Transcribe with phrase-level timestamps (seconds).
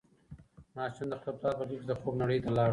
[0.75, 2.69] ماشوم د خپل پلار په غېږ کې د خوب نړۍ ته لاړ.